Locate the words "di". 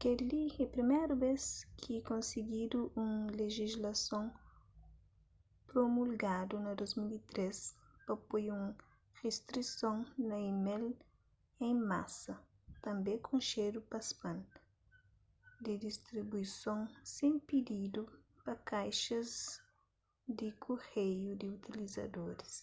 15.64-15.72, 20.38-20.48, 21.40-21.46